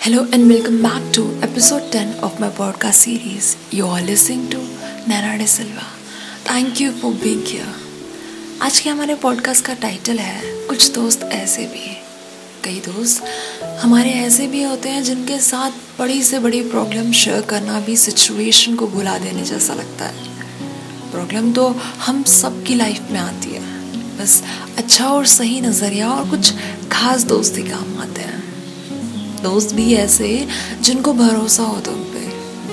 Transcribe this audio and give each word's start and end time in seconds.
Hello 0.00 0.26
and 0.32 0.48
welcome 0.48 0.82
back 0.82 1.02
to 1.12 1.22
episode 1.42 1.92
10 1.92 2.20
of 2.20 2.38
my 2.40 2.48
podcast 2.50 3.00
series. 3.06 3.48
You 3.70 3.86
are 3.86 4.00
listening 4.00 4.48
to 4.50 4.58
Nana 5.06 5.36
De 5.38 5.46
Silva. 5.46 5.84
Thank 6.44 6.80
you 6.80 6.92
for 6.92 7.10
being 7.14 7.42
here. 7.44 7.72
आज 8.62 8.78
के 8.80 8.90
हमारे 8.90 9.14
podcast 9.22 9.64
का 9.66 9.74
title 9.82 10.18
है 10.18 10.66
कुछ 10.68 10.90
दोस्त 10.94 11.22
ऐसे 11.32 11.66
भी 11.66 11.94
कई 12.64 12.80
दोस्त 12.86 13.24
हमारे 13.82 14.10
ऐसे 14.24 14.46
भी 14.46 14.62
होते 14.62 14.88
हैं 14.88 15.02
जिनके 15.04 15.38
साथ 15.40 15.78
बड़ी 15.98 16.22
से 16.22 16.38
बड़ी 16.38 16.62
प्रॉब्लम 16.70 17.12
शेयर 17.22 17.42
करना 17.50 17.80
भी 17.86 17.96
सिचुएशन 17.96 18.76
को 18.76 18.86
भुला 18.96 19.18
देने 19.18 19.44
जैसा 19.52 19.74
लगता 19.74 20.08
है 20.08 20.28
प्रॉब्लम 21.12 21.52
तो 21.52 21.68
हम 22.06 22.22
सब 22.32 22.62
की 22.66 22.74
लाइफ 22.74 23.10
में 23.10 23.20
आती 23.20 23.50
है 23.50 23.62
बस 24.18 24.42
अच्छा 24.78 25.08
और 25.08 25.26
सही 25.38 25.60
नज़रिया 25.60 26.10
और 26.10 26.28
कुछ 26.30 26.52
खास 26.92 27.24
दोस्त 27.24 27.58
काम 27.70 27.98
आते 28.02 28.22
हैं 28.22 28.39
दोस्त 29.42 29.74
भी 29.74 29.92
ऐसे 29.94 30.46
जिनको 30.80 31.12
भरोसा 31.12 31.62
हो 31.62 31.80
तुम 31.80 31.94
पे, 31.94 32.24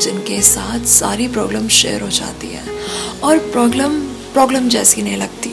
जिनके 0.02 0.42
साथ 0.42 0.86
सारी 0.86 1.28
प्रॉब्लम 1.28 1.68
शेयर 1.68 2.02
हो 2.02 2.10
जाती 2.10 2.48
है 2.48 2.64
और 3.24 3.38
प्रॉब्लम 3.52 4.00
प्रॉब्लम 4.34 4.68
जैसी 4.70 5.02
नहीं 5.02 5.18
लगती। 5.18 5.50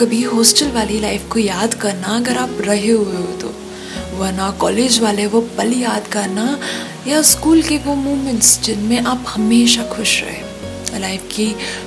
कभी 0.00 0.22
हॉस्टल 0.22 0.70
वाली 0.70 1.00
लाइफ 1.00 1.28
को 1.32 1.38
याद 1.38 1.74
करना 1.74 2.16
अगर 2.16 2.38
आप 2.38 2.58
रहे 2.60 2.90
हुए 2.90 3.16
हो 3.16 3.32
तो 3.40 3.54
वरना 4.18 4.50
कॉलेज 4.50 4.98
वाले 5.00 5.26
वो 5.26 5.40
पल 5.58 5.72
याद 5.72 6.06
करना 6.06 6.58
या 7.08 7.22
स्कूल 7.22 7.62
के 7.62 7.78
वो 7.78 7.94
मोमेंट्स 7.94 8.60
जिनमें 8.60 8.98
आप 9.00 9.24
हमेशा 9.28 9.82
खुश 9.86 10.20
रहे। 10.22 11.00
लाइफ 11.00 11.22
की 11.32 11.46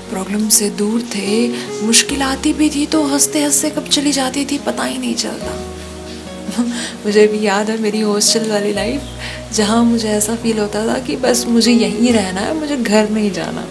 प्रॉब्लम 0.09 0.47
से 0.49 0.69
दूर 0.69 1.02
थे 1.16 1.47
मुश्किल 1.85 2.21
आती 2.21 2.53
भी 2.53 2.69
थी 2.69 2.85
तो 2.85 3.03
हँसते 3.03 3.44
हँसते 3.44 3.69
कब 3.69 3.88
चली 3.88 4.11
जाती 4.11 4.45
थी 4.45 4.58
पता 4.58 4.83
ही 4.83 4.97
नहीं 4.97 5.16
चलता। 5.16 5.68
मुझे 7.05 7.27
भी 7.27 7.45
याद 7.45 7.69
है 7.69 7.77
मेरी 7.81 8.01
हॉस्टल 8.01 8.49
वाली 8.51 8.73
लाइफ 8.73 9.01
जहाँ 9.53 9.83
मुझे 9.83 10.07
ऐसा 10.07 10.35
फील 10.35 10.59
होता 10.59 10.85
था 10.87 10.99
कि 10.99 11.15
बस 11.15 11.45
मुझे 11.47 11.71
यहीं 11.71 12.13
रहना 12.13 12.41
है 12.41 12.53
मुझे 12.59 12.77
घर 12.77 13.09
नहीं 13.09 13.31
जाना। 13.31 13.66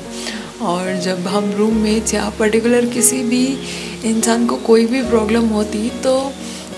और 0.67 0.97
जब 0.97 1.27
हम 1.29 1.51
रूम 1.53 1.75
में 1.75 2.03
या 2.15 2.29
पर्टिकुलर 2.39 2.87
किसी 2.87 3.23
भी 3.23 3.45
इंसान 4.05 4.47
को 4.47 4.57
कोई 4.57 4.87
भी 4.87 5.03
प्रॉब्लम 5.03 5.49
होती 5.49 5.89
तो 6.03 6.15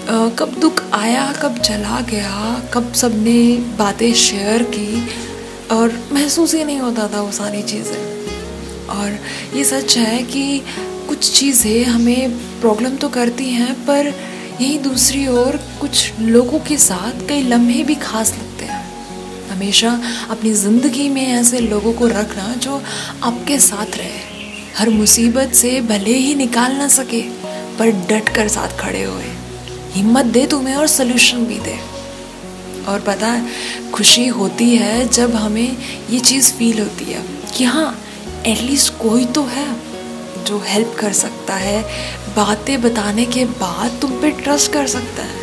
आ, 0.09 0.29
कब 0.29 0.55
दुख 0.61 0.83
आया 0.93 1.33
कब 1.33 1.59
चला 1.59 2.01
गया 2.01 2.63
कब 2.75 2.93
सबने 2.93 3.41
बातें 3.79 4.13
शेयर 4.15 4.63
की 4.63 5.09
और 5.73 5.93
महसूस 6.13 6.55
ही 6.55 6.65
नहीं 6.65 6.79
होता 6.79 7.09
था 7.09 7.21
वो 7.21 7.33
सारी 7.33 7.63
चीज़ें। 7.63 7.99
और 8.89 9.19
ये 9.57 9.65
सच 9.65 9.97
है 9.99 10.23
कि 10.23 10.63
कुछ 11.09 11.31
चीज़ें 11.39 11.85
हमें 11.85 12.31
प्रॉब्लम 12.61 12.97
तो 12.97 13.09
करती 13.09 13.49
हैं 13.51 13.75
पर 13.87 14.13
यही 14.61 14.79
दूसरी 14.79 15.27
ओर 15.27 15.57
कुछ 15.81 16.19
लोगों 16.21 16.59
के 16.59 16.77
साथ 16.77 17.29
कई 17.29 17.43
लम्हे 17.43 17.85
भी 17.85 17.95
खास 17.95 18.33
लगते 18.33 18.65
हैं। 18.65 18.81
हमेशा 19.49 20.01
अपनी 20.31 20.53
ज़िंदगी 20.53 21.09
में 21.09 21.27
ऐसे 21.27 21.61
लोगों 21.61 21.93
को 21.93 22.07
रखना 22.07 22.55
जो 22.55 22.83
आपके 23.23 23.59
साथ 23.59 23.97
रहे। 23.97 24.19
हर 24.79 24.89
मुसीबत 24.89 25.53
से 25.55 25.81
भले 25.81 26.15
ही 26.15 26.35
निकाल 26.35 26.73
ना 26.73 26.89
सके, 26.89 27.21
पर 27.79 27.91
डट 28.07 28.29
कर 28.29 28.49
साथ 28.49 28.79
खड़े 28.79 29.03
हुए। 29.03 29.33
हिम्मत 29.93 30.25
दे 30.25 30.47
तुम्हें 30.47 30.75
और 30.75 30.87
सोल्यूशन 30.87 31.45
भी 31.45 31.59
दे। 31.59 31.79
और 32.89 33.01
पता 33.01 33.27
है, 33.27 33.49
खुशी 33.93 34.27
होती 34.27 34.77
है 34.77 35.09
जब 35.09 35.35
हमें 35.35 35.77
ये 36.11 36.21
चीज़ 36.21 36.53
फील 36.53 36.81
होती 36.81 37.05
है 37.05 37.25
कि 37.57 37.65
हाँ 37.65 38.01
एटलीस्ट 38.47 38.93
कोई 38.95 39.25
तो 39.25 39.43
है। 39.45 39.90
जो 40.45 40.63
हेल्प 40.67 40.97
कर 41.01 41.13
सकता 41.13 41.55
है, 41.55 41.83
बातें 42.37 42.83
बताने 42.83 43.25
के 43.25 43.45
बाद 43.45 43.99
तुम 44.01 44.11
पे 44.11 44.31
ट्रस्ट 44.31 44.73
कर 44.73 44.87
सकता 44.87 45.23
है। 45.23 45.41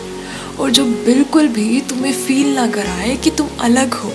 और 0.60 0.72
जो 0.72 0.86
बिल्कुल 0.86 1.48
भी 1.48 1.82
तुम्हें 1.82 2.14
फील 2.14 2.56
ना 2.56 2.68
कराए 2.68 3.16
कि 3.16 3.32
तुम 3.32 3.48
अलग 3.60 3.94
हो। 3.94 4.14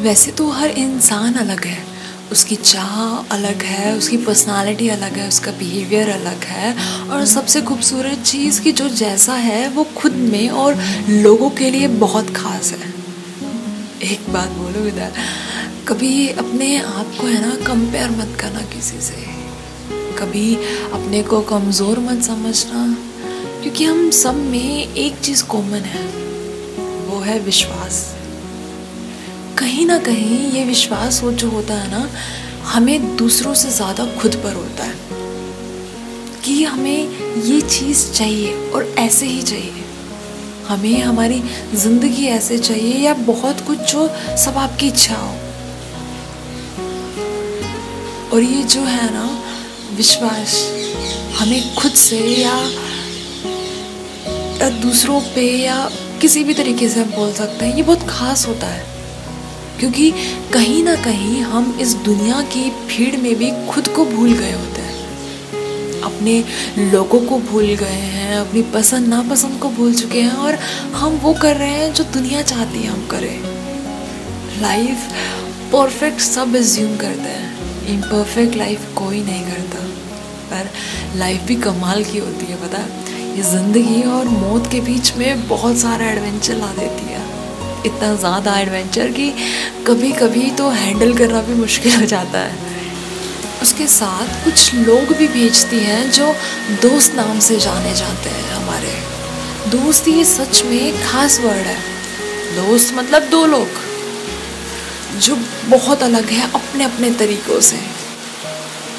वैसे 0.00 0.30
तो 0.30 0.50
हर 0.50 0.70
इंसान 0.70 1.34
अलग 1.34 1.64
है। 1.64 1.94
उसकी 2.32 2.56
चाह 2.56 3.16
अलग 3.34 3.62
है, 3.62 3.96
उसकी 3.96 4.16
पर्सनालिटी 4.16 4.88
अलग 4.88 5.12
है, 5.12 5.28
उसका 5.28 5.50
बिहेवियर 5.50 6.08
अलग 6.08 6.44
है। 6.44 6.76
और 7.08 7.24
सबसे 7.24 7.62
खूबसूरत 7.62 8.18
चीज़ 8.18 8.60
कि 8.60 8.72
जो 8.72 8.88
जैसा 8.88 9.34
है, 9.34 9.68
वो 9.68 9.84
खुद 9.84 10.12
में 10.12 10.48
और 10.50 10.82
लोगों 11.08 11.50
के 11.50 11.70
लिए 11.70 11.88
बहुत 11.88 12.30
ख़ास 12.30 12.72
है। 12.72 12.94
एक 14.12 14.32
बात 14.32 14.48
बोलो 14.48 14.86
इधर, 14.86 15.12
कभी 15.88 16.28
अपने 16.28 16.78
आप 16.78 17.12
को 17.20 17.26
है 17.26 17.40
ना 17.40 17.54
कंपेयर 17.66 18.10
मत 18.10 18.36
करना 18.40 18.60
किसी 18.60 19.00
से। 19.00 19.43
कभी 20.18 20.54
अपने 20.92 21.22
को 21.22 21.40
कमज़ोर 21.42 21.98
मत 21.98 22.22
समझना, 22.22 22.86
क्योंकि 23.62 23.84
हम 23.84 24.10
सब 24.10 24.36
में 24.44 24.94
एक 24.94 25.18
चीज़ 25.20 25.44
कॉमन 25.44 25.84
है, 25.86 26.06
वो 27.06 27.20
है 27.20 27.38
विश्वास। 27.40 28.04
कहीं 29.58 29.86
ना 29.86 29.98
कहीं 30.00 30.38
ये 30.52 30.64
विश्वास 30.64 31.22
हो 31.22 31.32
जो 31.32 31.50
होता 31.50 31.74
है 31.74 31.90
ना, 31.90 32.08
हमें 32.64 33.16
दूसरों 33.16 33.54
से 33.54 33.70
ज़्यादा 33.70 34.06
खुद 34.20 34.34
पर 34.34 34.54
होता 34.54 34.84
है, 34.84 34.94
कि 36.44 36.62
हमें 36.64 37.42
ये 37.44 37.60
चीज़ 37.60 38.10
चाहिए 38.12 38.70
और 38.70 38.94
ऐसे 38.98 39.26
ही 39.26 39.42
चाहिए। 39.42 39.82
हमें 40.68 41.00
हमारी 41.02 41.42
ज़िंदगी 41.74 42.26
ऐसे 42.26 42.58
चाहिए 42.58 42.98
या 42.98 43.14
बहुत 43.14 43.60
कुछ 43.60 43.78
जो 43.92 44.08
सब 44.44 44.56
आपकी 44.58 44.88
इच्छा 44.88 45.16
हो। 45.16 45.32
और 48.32 48.42
ये 48.42 48.62
जो 48.64 48.80
है 48.82 49.10
ना 49.12 49.26
विश्वास 49.96 50.72
हमें 51.38 51.74
खुद 51.74 51.92
से 51.92 52.18
या, 52.18 52.70
दूसरों 54.68 55.20
पे 55.20 55.64
या 55.64 55.90
किसी 56.20 56.44
भी 56.44 56.54
तरीके 56.54 56.88
से 56.88 57.00
हम 57.00 57.10
बोल 57.10 57.32
सकते 57.32 57.66
हैं। 57.66 57.76
ये 57.76 57.82
बहुत 57.82 58.06
ख़ास 58.08 58.46
होता 58.46 58.66
है। 58.66 58.86
क्योंकि 59.80 60.12
कहीं 60.52 60.84
ना 60.84 60.96
कहीं 60.96 61.40
हम 61.40 61.78
इस 61.80 61.94
दुनिया 61.94 62.42
की 62.42 62.70
भीड़ 62.70 63.16
में 63.16 63.34
भी 63.36 63.72
खुद 63.72 63.88
को 63.88 64.04
भूल 64.04 64.32
गए 64.32 64.52
होते 64.52 64.80
हैं। 64.80 64.94
अपने 66.00 66.44
लोगों 66.78 67.20
को 67.20 67.38
भूल 67.38 67.64
गए 67.64 67.86
हैं 67.86 68.36
अपनी 68.36 68.62
पसंद 68.62 69.08
नापसंद 69.08 69.60
को 69.60 69.68
भूल 69.68 69.94
चुके 69.94 70.20
हैं 70.20 70.32
और 70.32 70.54
हम 70.92 71.12
वो 71.12 71.34
कर 71.34 71.56
रहे 71.56 71.70
हैं 71.70 71.94
जो 71.94 72.04
दुनिया 72.04 72.42
चाहती 72.42 72.78
है 72.78 72.86
हम 72.86 73.06
करें। 73.06 73.40
लाइफ 74.62 74.98
परफेक्ट 75.72 76.20
सब 76.20 76.56
एज्यूम 76.56 76.96
करते 76.96 77.28
हैं। 77.30 77.53
इम्परफेक्ट 77.88 78.56
लाइफ 78.56 78.86
कोई 78.96 79.22
नहीं 79.22 79.44
करता। 79.44 79.84
पर 80.50 80.70
लाइफ 81.18 81.42
भी 81.42 81.56
कमाल 81.56 82.04
की 82.04 82.18
होती 82.18 82.46
है, 82.46 82.56
पता? 82.56 82.78
ये 83.36 83.42
ज़िंदगी 83.42 84.02
और 84.08 84.28
मौत 84.28 84.70
के 84.72 84.80
बीच 84.80 85.12
में 85.16 85.48
बहुत 85.48 85.78
सारा 85.78 86.06
एडवेंचर 86.06 86.56
ला 86.56 86.72
देती 86.72 87.12
है। 87.12 87.22
इतना 87.86 88.14
ज़्यादा 88.16 88.58
एडवेंचर 88.58 89.10
कि 89.10 89.32
कभी 89.86 90.12
कभी 90.12 90.50
तो 90.50 90.68
हैंडल 90.70 91.14
करना 91.14 91.40
भी 91.42 91.54
मुश्किल 91.54 91.94
हो 91.94 92.06
जाता 92.06 92.38
है। 92.38 92.62
उसके 93.62 93.86
साथ 93.86 94.44
कुछ 94.44 94.74
लोग 94.74 95.16
भी 95.16 95.28
भेजती 95.28 95.78
हैं 95.78 96.10
जो 96.10 96.32
दोस्त 96.82 97.14
नाम 97.14 97.38
से 97.38 97.58
जाने 97.58 97.94
जाते 97.94 98.30
हैं 98.30 98.52
हमारे। 98.52 98.92
दोस्त 99.70 100.08
ये 100.08 100.24
सच 100.24 100.62
में 100.66 101.02
खास 101.02 101.40
वर्ड 101.40 101.66
है। 101.66 101.78
दोस्त 102.56 102.94
मतलब 102.94 103.28
दो 103.30 103.44
लोग। 103.46 103.83
जो 105.18 105.36
बहुत 105.68 106.02
अलग 106.02 106.30
है 106.30 106.50
अपने 106.52 106.84
अपने 106.84 107.10
तरीक़ों 107.10 107.60
से। 107.60 107.76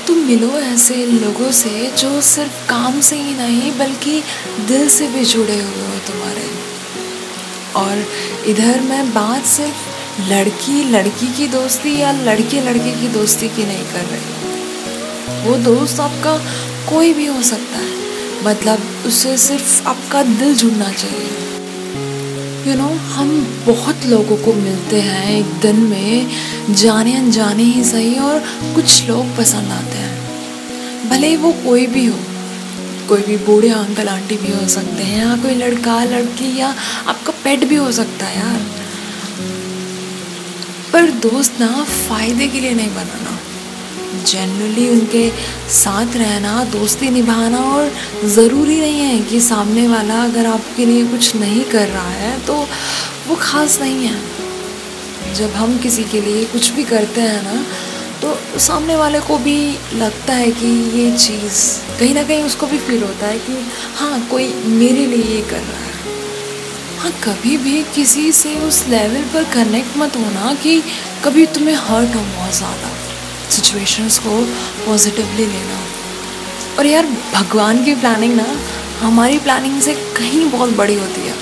तुम 0.08 0.18
मिलो 0.18 0.50
ऐसे 0.50 1.06
लोगों 1.06 1.52
से 1.52 1.92
जो 1.98 2.22
सिर्फ़ 2.22 2.68
काम 2.70 3.00
से 3.02 3.16
ही 3.16 3.34
नहीं, 3.34 3.72
बल्कि 3.78 4.22
दिल 4.68 4.90
से 4.90 5.08
भी 5.08 5.26
जुड़े 5.26 5.60
हुए 5.62 5.88
हो 5.88 6.00
तुम्हारे। 6.08 6.50
और 7.76 8.06
इधर 8.48 8.82
मैं 8.82 9.14
बात 9.14 9.46
सिर्फ़ 9.46 9.94
लड़की 10.30 10.84
लड़की 10.84 11.28
की 11.28 11.48
दोस्ती 11.48 11.98
या 12.00 12.12
लड़के 12.12 12.62
लड़के 12.62 12.92
की 12.92 13.08
दोस्ती 13.08 13.50
की 13.50 13.66
नहीं 13.66 13.86
कर 13.86 14.06
रही 14.06 14.34
वो 15.50 15.58
दोस्त 15.58 16.00
आपका 16.00 16.38
कोई 16.90 17.14
भी 17.14 17.26
हो 17.26 17.42
सकता 17.42 17.78
है 17.78 18.44
मतलब 18.44 19.04
उससे 19.06 19.38
सिर्फ़ 19.38 19.88
आपका 19.88 20.24
दिल 20.24 20.56
जुड़ना 20.56 20.92
चाहिए। 20.92 21.45
यू 22.66 22.72
you 22.72 22.82
नो 22.82 22.88
know, 22.88 23.00
हम 23.00 23.30
बहुत 23.68 24.06
लोगों 24.06 24.38
को 24.38 24.54
मिलते 24.54 25.02
हैं 25.02 25.40
एक 25.40 25.46
दिन 25.46 25.76
में 25.76 26.30
जाने 26.76 27.16
अनजाने 27.16 27.64
ही 27.64 27.84
सही 27.84 28.16
और 28.20 28.40
कुछ 28.76 29.08
लोग 29.08 29.38
पसंद 29.38 29.72
आते 29.72 29.98
हैं। 29.98 31.10
भले 31.10 31.38
वो 31.38 31.52
कोई 31.52 31.88
भी 31.88 32.06
हो 32.06 32.18
कोई 33.10 33.22
भी 33.22 33.38
बूढ़े 33.38 33.70
अंकल 33.70 34.08
आंटी 34.08 34.38
भी 34.38 34.52
हो 34.52 34.68
सकते 34.68 35.04
हैं 35.04 35.26
या 35.26 35.36
कोई 35.38 35.56
लड़का 35.56 36.04
लड़की 36.04 36.60
या 36.60 36.76
आपका 37.08 37.34
पेट 37.44 37.64
भी 37.64 37.76
हो 37.76 37.92
सकता 37.92 38.26
है 38.26 38.40
यार। 38.40 38.60
पर 40.94 41.12
दोस्त 41.12 41.60
ना 41.60 41.84
फ़ायदे 41.84 42.48
के 42.48 42.60
लिए 42.60 42.74
नहीं 42.74 42.90
बनाना। 42.90 43.40
जनरली 44.24 44.88
उनके 44.90 45.30
साथ 45.74 46.16
रहना, 46.18 46.64
दोस्ती 46.72 47.10
निभाना 47.12 47.60
और 47.72 47.92
ज़रूरी 48.28 48.80
नहीं 48.80 49.00
है 49.00 49.20
कि 49.22 49.40
सामने 49.42 49.88
वाला 49.88 50.24
अगर 50.24 50.46
आपके 50.48 50.86
लिए 50.86 51.06
कुछ 51.08 51.36
नहीं 51.36 51.64
कर 51.72 51.88
रहा 51.88 52.10
है 52.12 52.40
तो 52.46 52.56
वो 53.28 53.36
ख़ास 53.38 53.80
नहीं 53.82 54.06
है। 54.06 55.34
जब 55.36 55.54
हम 55.54 55.78
किसी 55.80 56.04
के 56.06 56.22
लिए 56.22 56.46
कुछ 56.46 56.70
भी 56.72 56.84
करते 56.86 57.22
हैं 57.22 57.44
ना 57.44 57.64
तो 58.22 58.36
सामने 58.60 58.96
वाले 58.96 59.20
को 59.20 59.38
भी 59.38 59.58
लगता 59.96 60.34
है 60.34 60.52
कि 60.52 60.68
ये 60.94 61.12
चीज़, 61.18 61.64
कहीं 62.00 62.14
ना 62.16 62.24
कहीं 62.24 62.44
उसको 62.44 62.68
भी 62.68 62.78
फील 62.80 63.04
होता 63.04 63.28
है 63.28 63.40
कि 63.40 63.58
हाँ 63.96 64.28
कोई 64.30 64.54
मेरे 64.54 65.06
लिए 65.06 65.24
ये 65.26 65.42
कर 65.50 65.60
रहा 65.60 65.80
है। 65.80 65.94
हाँ 67.00 67.12
कभी 67.24 67.58
भी 67.58 67.82
किसी 67.96 68.32
से 68.32 68.56
उस 68.60 68.88
लेवल 68.88 69.24
पर 69.34 69.44
कनेक्ट 69.54 69.98
मत 69.98 70.16
होना 70.16 70.54
कि 70.64 70.82
कभी 71.26 71.46
तुम्हें 71.48 71.76
हर्ट 71.78 72.16
हो 72.16 72.22
बहुत 72.22 72.56
ज़्यादा। 72.56 72.90
सिचुएशंस 73.50 74.20
को 74.20 74.42
पॉजिटिवली 74.86 75.46
लेना 75.46 75.80
और 76.80 76.86
यार, 76.86 77.06
भगवान 77.34 77.84
की 77.86 77.96
प्लानिंग 77.96 78.36
ना, 78.36 78.58
हमारी 79.00 79.40
प्लानिंग 79.40 79.82
से 79.82 79.94
कहीं 79.94 80.52
बहुत 80.52 80.70
बड़ी 80.70 80.96
होती 80.96 81.22
है। 81.22 81.34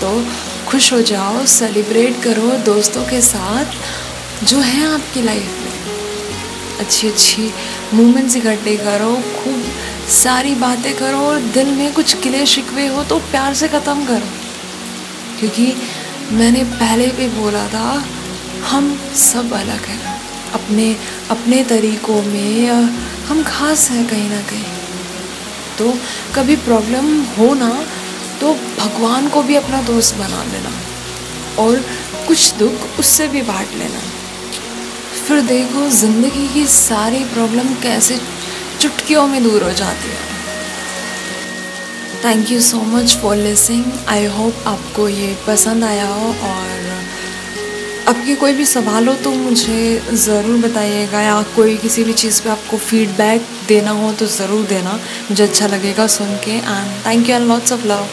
तो 0.00 0.26
खुश 0.70 0.92
हो 0.92 1.02
जाओ 1.02 1.46
सेलिब्रेट 1.46 2.22
करो 2.22 2.50
दोस्तों 2.50 3.04
के 3.04 3.20
साथ, 3.20 3.64
जो 4.44 4.58
है 4.58 4.94
आपकी 4.94 5.22
लाइफ 5.22 5.42
में। 5.42 6.78
अच्छी 6.78 7.08
अच्छी 7.08 7.50
मोमेंट्स 7.94 8.36
इकट्ठे 8.36 8.76
करो, 8.76 9.14
खूब 9.14 9.64
सारी 10.08 10.54
बातें 10.54 10.94
करो 10.94 11.18
और 11.18 11.40
दिल 11.40 11.66
में 11.66 11.92
कुछ 11.92 12.14
किले 12.14 12.46
शिकवे 12.46 12.86
हो 12.86 13.04
तो 13.04 13.18
प्यार 13.18 13.54
से 13.54 13.68
ख़त्म 13.68 14.06
करो। 14.06 14.28
क्योंकि 15.40 15.76
मैंने 16.32 16.64
पहले 16.64 17.06
भी 17.06 17.28
बोला 17.28 17.68
था, 17.68 18.04
हम 18.64 19.00
सब 19.16 19.52
अलग 19.52 19.84
हैं। 19.84 20.19
अपने 20.54 20.94
अपने 21.30 21.62
तरीक़ों 21.66 22.22
में 22.24 22.70
हम 23.28 23.42
खास 23.44 23.90
हैं 23.90 24.06
कहीं 24.08 24.28
ना 24.30 24.40
कहीं। 24.42 24.78
तो 25.78 25.92
कभी 26.34 26.56
प्रॉब्लम 26.58 27.06
हो 27.34 27.52
ना 27.56 27.72
तो 28.40 28.52
भगवान 28.78 29.28
को 29.28 29.42
भी 29.42 29.54
अपना 29.56 29.82
दोस्त 29.84 30.14
बना 30.16 30.42
लेना, 30.44 30.70
और 31.58 31.84
कुछ 32.26 32.52
दुख 32.54 32.98
उससे 32.98 33.26
भी 33.28 33.42
बांट 33.44 33.74
लेना। 33.74 34.00
फिर 35.20 35.40
देखो, 35.42 35.88
ज़िंदगी 35.90 36.46
की 36.48 36.66
सारी 36.68 37.24
प्रॉब्लम 37.26 37.74
कैसे 37.82 38.18
चुटकियों 38.80 39.26
में 39.26 39.42
दूर 39.42 39.62
हो 39.62 39.72
जाती 39.74 40.08
है। 40.08 40.28
Thank 42.24 42.50
you 42.50 42.60
so 42.62 42.80
much 42.88 43.16
for 43.16 43.36
listening 43.36 43.84
I 44.08 44.24
hope 44.28 44.64
आपको 44.68 45.08
ये 45.08 45.36
पसंद 45.46 45.84
आया 45.84 46.06
हो, 46.06 46.32
और 46.44 46.89
आपके 48.10 48.34
कोई 48.34 48.52
भी 48.52 48.64
सवाल 48.64 49.08
हो 49.08 49.14
तो 49.24 49.30
मुझे 49.32 50.14
ज़रूर 50.18 50.56
बताइएगा 50.60 51.20
या 51.20 51.40
कोई 51.56 51.76
किसी 51.78 52.04
भी 52.04 52.12
चीज़ 52.12 52.42
पे 52.42 52.50
आपको 52.50 52.76
फीडबैक 52.78 53.42
देना 53.68 53.90
हो 53.98 54.12
तो 54.12 54.26
ज़रूर 54.26 54.64
देना। 54.66 54.94
मुझे 55.30 55.42
अच्छा 55.44 55.66
लगेगा 55.66 56.06
सुन 56.14 56.34
के 56.44 56.56
and 56.56 56.90
thank 57.06 57.28
you 57.28 57.36
and 57.36 57.46
lots 57.48 57.72
of 57.72 57.86
love 57.86 58.06